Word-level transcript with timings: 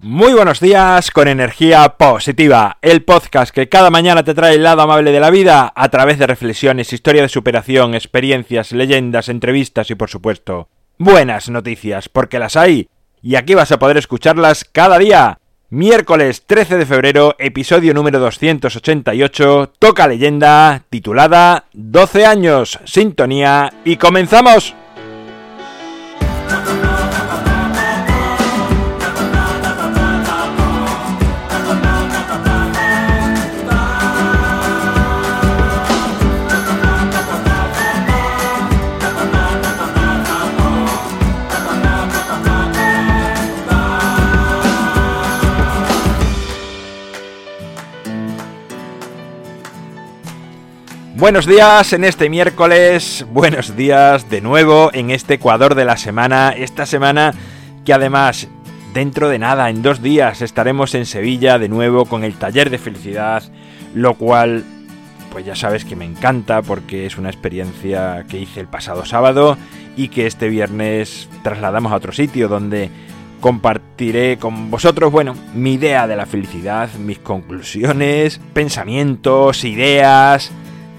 Muy 0.00 0.32
buenos 0.32 0.60
días 0.60 1.10
con 1.10 1.26
energía 1.26 1.96
positiva, 1.98 2.78
el 2.82 3.02
podcast 3.02 3.52
que 3.52 3.68
cada 3.68 3.90
mañana 3.90 4.22
te 4.22 4.32
trae 4.32 4.54
el 4.54 4.62
lado 4.62 4.82
amable 4.82 5.10
de 5.10 5.18
la 5.18 5.30
vida 5.30 5.72
a 5.74 5.88
través 5.88 6.20
de 6.20 6.28
reflexiones, 6.28 6.92
historia 6.92 7.22
de 7.22 7.28
superación, 7.28 7.96
experiencias, 7.96 8.70
leyendas, 8.70 9.28
entrevistas 9.28 9.90
y 9.90 9.96
por 9.96 10.08
supuesto 10.08 10.68
buenas 10.98 11.50
noticias, 11.50 12.08
porque 12.08 12.38
las 12.38 12.54
hay 12.54 12.88
y 13.22 13.34
aquí 13.34 13.56
vas 13.56 13.72
a 13.72 13.80
poder 13.80 13.96
escucharlas 13.96 14.64
cada 14.64 15.00
día. 15.00 15.40
Miércoles 15.68 16.44
13 16.46 16.78
de 16.78 16.86
febrero, 16.86 17.34
episodio 17.36 17.92
número 17.92 18.20
288, 18.20 19.72
toca 19.80 20.06
leyenda 20.06 20.84
titulada 20.90 21.64
12 21.72 22.24
años, 22.24 22.78
sintonía 22.84 23.72
y 23.84 23.96
comenzamos. 23.96 24.76
Buenos 51.18 51.46
días 51.46 51.92
en 51.92 52.04
este 52.04 52.30
miércoles, 52.30 53.26
buenos 53.32 53.74
días 53.74 54.30
de 54.30 54.40
nuevo 54.40 54.90
en 54.94 55.10
este 55.10 55.34
Ecuador 55.34 55.74
de 55.74 55.84
la 55.84 55.96
semana, 55.96 56.50
esta 56.50 56.86
semana 56.86 57.34
que 57.84 57.92
además 57.92 58.46
dentro 58.94 59.28
de 59.28 59.40
nada, 59.40 59.68
en 59.68 59.82
dos 59.82 60.00
días, 60.00 60.42
estaremos 60.42 60.94
en 60.94 61.06
Sevilla 61.06 61.58
de 61.58 61.68
nuevo 61.68 62.04
con 62.04 62.22
el 62.22 62.34
taller 62.34 62.70
de 62.70 62.78
felicidad, 62.78 63.42
lo 63.94 64.14
cual 64.14 64.62
pues 65.32 65.44
ya 65.44 65.56
sabes 65.56 65.84
que 65.84 65.96
me 65.96 66.04
encanta 66.04 66.62
porque 66.62 67.04
es 67.06 67.18
una 67.18 67.30
experiencia 67.30 68.24
que 68.28 68.38
hice 68.38 68.60
el 68.60 68.68
pasado 68.68 69.04
sábado 69.04 69.58
y 69.96 70.10
que 70.10 70.28
este 70.28 70.48
viernes 70.48 71.28
trasladamos 71.42 71.90
a 71.90 71.96
otro 71.96 72.12
sitio 72.12 72.46
donde 72.46 72.90
compartiré 73.40 74.38
con 74.38 74.70
vosotros, 74.70 75.10
bueno, 75.10 75.34
mi 75.52 75.74
idea 75.74 76.06
de 76.06 76.14
la 76.14 76.26
felicidad, 76.26 76.92
mis 76.94 77.18
conclusiones, 77.18 78.40
pensamientos, 78.52 79.64
ideas, 79.64 80.52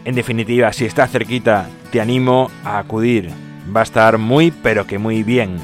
en 0.05 0.15
definitiva, 0.15 0.71
si 0.73 0.85
estás 0.85 1.11
cerquita, 1.11 1.67
te 1.91 2.01
animo 2.01 2.49
a 2.63 2.79
acudir. 2.79 3.29
Va 3.75 3.81
a 3.81 3.83
estar 3.83 4.17
muy, 4.17 4.51
pero 4.51 4.87
que 4.87 4.97
muy 4.97 5.23
bien. 5.23 5.57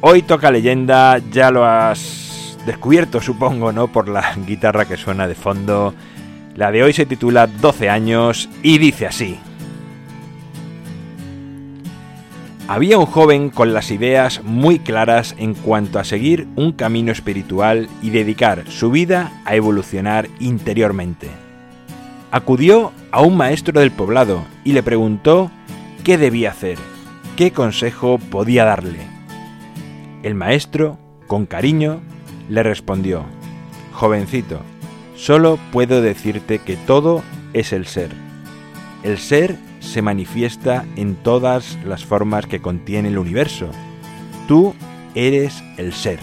Hoy 0.00 0.22
toca 0.22 0.50
leyenda, 0.50 1.18
ya 1.30 1.50
lo 1.50 1.64
has 1.64 2.58
descubierto, 2.66 3.20
supongo, 3.20 3.72
¿no? 3.72 3.88
Por 3.88 4.08
la 4.08 4.34
guitarra 4.46 4.84
que 4.84 4.96
suena 4.96 5.26
de 5.26 5.34
fondo. 5.34 5.94
La 6.54 6.70
de 6.70 6.82
hoy 6.82 6.92
se 6.92 7.06
titula 7.06 7.46
12 7.46 7.88
años 7.88 8.48
y 8.62 8.78
dice 8.78 9.06
así. 9.06 9.38
Había 12.66 12.98
un 12.98 13.06
joven 13.06 13.50
con 13.50 13.74
las 13.74 13.90
ideas 13.90 14.42
muy 14.42 14.78
claras 14.78 15.34
en 15.38 15.54
cuanto 15.54 15.98
a 15.98 16.04
seguir 16.04 16.48
un 16.56 16.72
camino 16.72 17.12
espiritual 17.12 17.88
y 18.02 18.08
dedicar 18.10 18.64
su 18.68 18.90
vida 18.90 19.32
a 19.44 19.54
evolucionar 19.54 20.28
interiormente 20.40 21.43
acudió 22.34 22.90
a 23.12 23.22
un 23.22 23.36
maestro 23.36 23.78
del 23.78 23.92
poblado 23.92 24.44
y 24.64 24.72
le 24.72 24.82
preguntó 24.82 25.52
qué 26.02 26.18
debía 26.18 26.50
hacer, 26.50 26.78
qué 27.36 27.52
consejo 27.52 28.18
podía 28.18 28.64
darle. 28.64 28.98
El 30.24 30.34
maestro, 30.34 30.98
con 31.28 31.46
cariño, 31.46 32.00
le 32.48 32.64
respondió, 32.64 33.24
Jovencito, 33.92 34.62
solo 35.14 35.60
puedo 35.70 36.02
decirte 36.02 36.58
que 36.58 36.74
todo 36.74 37.22
es 37.52 37.72
el 37.72 37.86
ser. 37.86 38.10
El 39.04 39.18
ser 39.18 39.56
se 39.78 40.02
manifiesta 40.02 40.84
en 40.96 41.14
todas 41.14 41.78
las 41.86 42.04
formas 42.04 42.46
que 42.46 42.60
contiene 42.60 43.10
el 43.10 43.18
universo. 43.18 43.70
Tú 44.48 44.74
eres 45.14 45.62
el 45.76 45.92
ser. 45.92 46.18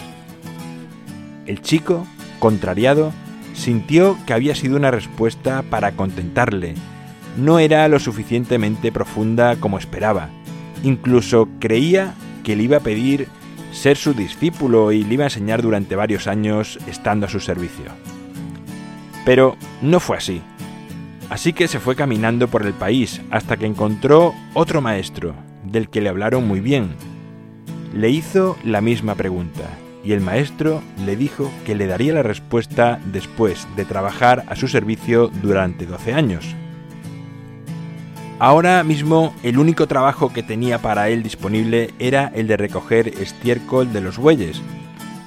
El 1.45 1.61
chico, 1.61 2.05
contrariado, 2.39 3.13
sintió 3.53 4.17
que 4.25 4.33
había 4.33 4.55
sido 4.55 4.77
una 4.77 4.91
respuesta 4.91 5.63
para 5.63 5.93
contentarle. 5.93 6.75
No 7.37 7.59
era 7.59 7.87
lo 7.87 7.99
suficientemente 7.99 8.91
profunda 8.91 9.55
como 9.55 9.77
esperaba. 9.77 10.29
Incluso 10.83 11.47
creía 11.59 12.13
que 12.43 12.55
le 12.55 12.63
iba 12.63 12.77
a 12.77 12.81
pedir 12.81 13.27
ser 13.71 13.97
su 13.97 14.13
discípulo 14.13 14.91
y 14.91 15.03
le 15.03 15.13
iba 15.13 15.23
a 15.23 15.27
enseñar 15.27 15.61
durante 15.61 15.95
varios 15.95 16.27
años 16.27 16.77
estando 16.87 17.25
a 17.25 17.29
su 17.29 17.39
servicio. 17.39 17.85
Pero 19.25 19.55
no 19.81 19.99
fue 19.99 20.17
así. 20.17 20.41
Así 21.29 21.53
que 21.53 21.67
se 21.67 21.79
fue 21.79 21.95
caminando 21.95 22.49
por 22.49 22.65
el 22.65 22.73
país 22.73 23.21
hasta 23.29 23.55
que 23.55 23.65
encontró 23.65 24.33
otro 24.53 24.81
maestro, 24.81 25.33
del 25.63 25.89
que 25.89 26.01
le 26.01 26.09
hablaron 26.09 26.47
muy 26.47 26.59
bien. 26.59 26.89
Le 27.93 28.09
hizo 28.09 28.57
la 28.65 28.81
misma 28.81 29.15
pregunta 29.15 29.69
y 30.03 30.13
el 30.13 30.21
maestro 30.21 30.81
le 31.05 31.15
dijo 31.15 31.51
que 31.65 31.75
le 31.75 31.87
daría 31.87 32.13
la 32.13 32.23
respuesta 32.23 32.99
después 33.05 33.67
de 33.75 33.85
trabajar 33.85 34.43
a 34.47 34.55
su 34.55 34.67
servicio 34.67 35.29
durante 35.41 35.85
12 35.85 36.13
años. 36.13 36.55
Ahora 38.39 38.83
mismo 38.83 39.35
el 39.43 39.59
único 39.59 39.87
trabajo 39.87 40.33
que 40.33 40.41
tenía 40.41 40.79
para 40.79 41.09
él 41.09 41.21
disponible 41.21 41.93
era 41.99 42.31
el 42.33 42.47
de 42.47 42.57
recoger 42.57 43.07
estiércol 43.07 43.93
de 43.93 44.01
los 44.01 44.17
bueyes. 44.17 44.61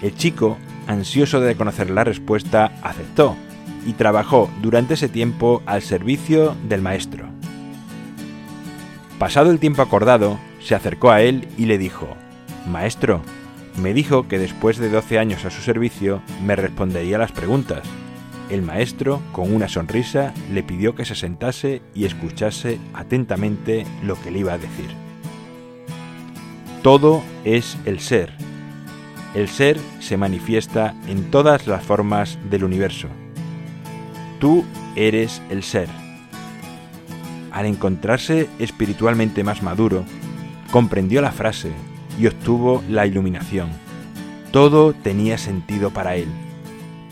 El 0.03 0.17
chico, 0.17 0.59
ansioso 0.89 1.41
de 1.41 1.55
conocer 1.55 1.91
la 1.91 2.03
respuesta, 2.03 2.73
aceptó 2.83 3.37
y 3.87 3.93
trabajó 3.93 4.51
durante 4.61 4.95
ese 4.95 5.09
tiempo 5.09 5.63
al 5.67 5.83
servicio 5.83 6.57
del 6.69 6.83
maestro. 6.83 7.27
Pasado 9.19 9.53
el 9.53 9.61
tiempo 9.61 9.83
acordado, 9.83 10.39
se 10.61 10.75
acercó 10.75 11.13
a 11.13 11.23
él 11.23 11.47
y 11.57 11.67
le 11.67 11.79
dijo, 11.79 12.09
Maestro, 12.67 13.23
me 13.77 13.93
dijo 13.93 14.29
que 14.29 14.39
después 14.39 14.79
de 14.79 14.89
12 14.89 15.19
años 15.19 15.45
a 15.45 15.51
su 15.51 15.61
servicio 15.61 16.23
me 16.45 16.57
respondería 16.57 17.19
las 17.19 17.33
preguntas. 17.33 17.83
El 18.51 18.62
maestro, 18.62 19.21
con 19.33 19.55
una 19.55 19.69
sonrisa, 19.69 20.33
le 20.53 20.62
pidió 20.62 20.95
que 20.95 21.05
se 21.05 21.15
sentase 21.15 21.83
y 21.95 22.05
escuchase 22.05 22.79
atentamente 22.93 23.87
lo 24.03 24.21
que 24.21 24.31
le 24.31 24.41
iba 24.41 24.53
a 24.53 24.59
decir. 24.59 24.91
Todo 26.83 27.23
es 27.45 27.79
el 27.87 28.01
ser. 28.01 28.33
El 29.34 29.49
ser 29.49 29.79
se 30.01 30.17
manifiesta 30.17 30.95
en 31.09 31.31
todas 31.31 31.67
las 31.67 31.83
formas 31.83 32.39
del 32.51 32.65
universo. 32.65 33.09
Tú 34.39 34.65
eres 34.95 35.43
el 35.51 35.63
ser. 35.63 35.89
Al 37.51 37.67
encontrarse 37.67 38.49
espiritualmente 38.59 39.43
más 39.43 39.63
maduro, 39.63 40.05
comprendió 40.71 41.23
la 41.23 41.33
frase 41.33 41.73
y 42.19 42.27
obtuvo 42.27 42.83
la 42.89 43.07
iluminación. 43.07 43.69
Todo 44.51 44.93
tenía 44.93 45.39
sentido 45.39 45.91
para 45.91 46.17
él. 46.17 46.29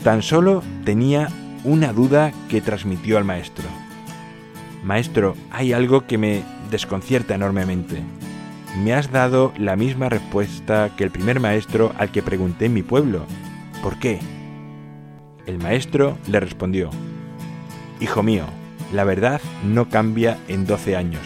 Tan 0.03 0.21
solo 0.21 0.63
tenía 0.85 1.29
una 1.63 1.93
duda 1.93 2.31
que 2.49 2.61
transmitió 2.61 3.17
al 3.17 3.25
maestro. 3.25 3.65
Maestro, 4.83 5.35
hay 5.51 5.73
algo 5.73 6.07
que 6.07 6.17
me 6.17 6.43
desconcierta 6.69 7.35
enormemente. 7.35 8.01
Me 8.83 8.93
has 8.93 9.11
dado 9.11 9.53
la 9.57 9.75
misma 9.75 10.09
respuesta 10.09 10.91
que 10.97 11.03
el 11.03 11.11
primer 11.11 11.39
maestro 11.39 11.93
al 11.97 12.11
que 12.11 12.23
pregunté 12.23 12.65
en 12.65 12.73
mi 12.73 12.83
pueblo. 12.83 13.25
¿Por 13.81 13.97
qué? 13.99 14.19
El 15.45 15.57
maestro 15.57 16.17
le 16.27 16.39
respondió, 16.39 16.89
Hijo 17.99 18.23
mío, 18.23 18.45
la 18.91 19.03
verdad 19.03 19.41
no 19.63 19.89
cambia 19.89 20.37
en 20.47 20.65
12 20.65 20.95
años. 20.95 21.21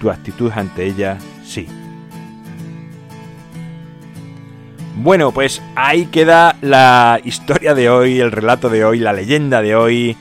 Tu 0.00 0.10
actitud 0.10 0.50
ante 0.54 0.86
ella 0.86 1.18
sí. 1.44 1.66
Bueno, 4.96 5.32
pues 5.32 5.62
ahí 5.76 6.06
queda 6.06 6.56
la 6.60 7.20
historia 7.24 7.74
de 7.74 7.88
hoy, 7.88 8.20
el 8.20 8.32
relato 8.32 8.68
de 8.68 8.84
hoy, 8.84 8.98
la 8.98 9.12
leyenda 9.12 9.62
de 9.62 9.74
hoy. 9.74 10.16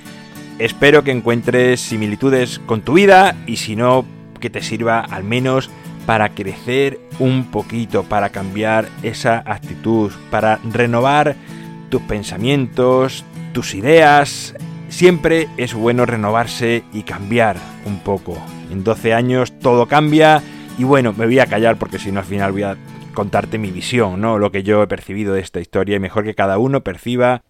Espero 0.59 1.03
que 1.03 1.11
encuentres 1.11 1.81
similitudes 1.81 2.59
con 2.59 2.81
tu 2.81 2.93
vida 2.93 3.35
y 3.47 3.57
si 3.57 3.75
no, 3.75 4.05
que 4.39 4.49
te 4.49 4.61
sirva 4.61 4.99
al 4.99 5.23
menos 5.23 5.69
para 6.05 6.29
crecer 6.29 6.99
un 7.19 7.45
poquito, 7.51 8.03
para 8.03 8.29
cambiar 8.29 8.87
esa 9.03 9.43
actitud, 9.45 10.11
para 10.31 10.59
renovar 10.63 11.35
tus 11.89 12.01
pensamientos, 12.03 13.25
tus 13.53 13.75
ideas. 13.75 14.55
Siempre 14.87 15.47
es 15.57 15.73
bueno 15.73 16.05
renovarse 16.05 16.83
y 16.93 17.03
cambiar 17.03 17.57
un 17.85 17.99
poco. 17.99 18.37
En 18.71 18.83
12 18.83 19.13
años 19.13 19.59
todo 19.59 19.87
cambia 19.87 20.41
y 20.77 20.83
bueno, 20.83 21.13
me 21.13 21.25
voy 21.25 21.39
a 21.39 21.47
callar 21.47 21.77
porque 21.77 21.99
si 21.99 22.11
no 22.11 22.21
al 22.21 22.25
final 22.25 22.51
voy 22.51 22.63
a 22.63 22.77
contarte 23.19 23.57
mi 23.57 23.69
visión, 23.69 24.21
¿no? 24.21 24.39
Lo 24.39 24.49
que 24.49 24.63
yo 24.63 24.81
he 24.81 24.87
percibido 24.87 25.33
de 25.33 25.41
esta 25.41 25.59
historia 25.59 25.97
y 25.97 25.99
mejor 25.99 26.23
que 26.23 26.35
cada 26.35 26.57
uno 26.57 26.85
perciba 26.85 27.43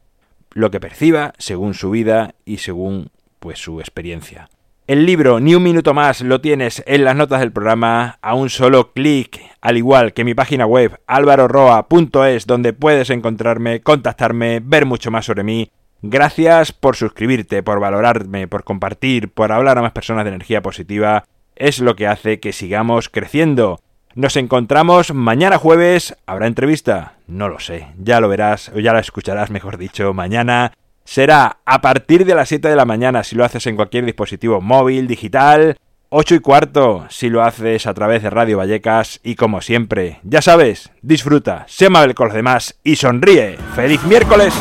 lo 0.56 0.72
que 0.72 0.80
perciba 0.80 1.34
según 1.38 1.76
su 1.76 1.92
vida 1.92 2.34
y 2.44 2.58
según 2.58 3.12
pues 3.40 3.60
su 3.60 3.80
experiencia. 3.80 4.50
El 4.88 5.06
libro 5.06 5.40
Ni 5.40 5.54
un 5.54 5.62
minuto 5.62 5.94
más 5.94 6.22
lo 6.22 6.42
tienes 6.42 6.82
en 6.88 7.04
las 7.04 7.16
notas 7.16 7.42
del 7.42 7.52
programa 7.52 8.18
a 8.24 8.34
un 8.34 8.50
solo 8.50 8.94
clic, 8.94 9.42
al 9.62 9.78
igual 9.78 10.14
que 10.14 10.24
mi 10.24 10.34
página 10.34 10.66
web 10.66 11.00
alvaroroa.es 11.06 12.48
donde 12.48 12.74
puedes 12.74 13.12
encontrarme, 13.12 13.82
contactarme, 13.82 14.62
ver 14.64 14.88
mucho 14.88 15.12
más 15.12 15.26
sobre 15.26 15.44
mí. 15.44 15.70
Gracias 16.02 16.72
por 16.72 16.96
suscribirte, 16.96 17.62
por 17.62 17.80
valorarme, 17.80 18.48
por 18.48 18.64
compartir, 18.64 19.32
por 19.32 19.52
hablar 19.52 19.78
a 19.78 19.84
más 19.84 19.92
personas 19.92 20.26
de 20.26 20.30
energía 20.30 20.64
positiva. 20.64 21.26
Es 21.56 21.80
lo 21.80 21.96
que 21.96 22.08
hace 22.08 22.40
que 22.40 22.54
sigamos 22.54 23.08
creciendo. 23.08 23.80
Nos 24.16 24.36
encontramos 24.38 25.14
mañana 25.14 25.60
jueves. 25.60 26.16
¿Habrá 26.26 26.48
entrevista? 26.48 27.14
No 27.28 27.48
lo 27.48 27.60
sé. 27.60 27.88
Ya 28.00 28.20
lo 28.20 28.28
verás, 28.28 28.72
o 28.76 28.80
ya 28.80 28.92
la 28.92 29.00
escucharás, 29.00 29.50
mejor 29.52 29.78
dicho, 29.78 30.14
mañana 30.14 30.74
será 31.06 31.58
a 31.66 31.82
partir 31.82 32.26
de 32.26 32.36
las 32.36 32.50
7 32.50 32.68
de 32.70 32.76
la 32.76 32.86
mañana 32.86 33.24
si 33.24 33.36
lo 33.36 33.46
haces 33.46 33.66
en 33.68 33.76
cualquier 33.76 34.06
dispositivo 34.06 34.62
móvil, 34.62 35.08
digital, 35.08 35.78
8 36.10 36.36
y 36.36 36.40
cuarto 36.40 37.06
si 37.10 37.30
lo 37.30 37.44
haces 37.44 37.86
a 37.86 37.94
través 37.94 38.24
de 38.24 38.30
Radio 38.30 38.58
Vallecas 38.58 39.20
y 39.24 39.36
como 39.36 39.62
siempre, 39.62 40.20
ya 40.24 40.42
sabes, 40.42 40.92
disfruta, 41.02 41.66
sé 41.68 41.86
amable 41.86 42.16
con 42.16 42.28
los 42.28 42.36
demás 42.36 42.80
y 42.84 42.96
sonríe. 42.96 43.58
¡Feliz 43.76 44.04
miércoles! 44.04 44.54